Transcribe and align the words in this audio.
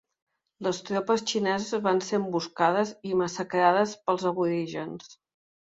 Les 0.67 0.79
tropes 0.87 1.23
xineses 1.31 1.85
van 1.89 2.01
ser 2.07 2.21
emboscades 2.21 2.97
i 3.11 3.15
massacrades 3.23 3.97
pels 4.09 4.31
aborígens. 4.33 5.17